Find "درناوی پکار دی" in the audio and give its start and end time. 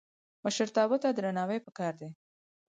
1.17-2.09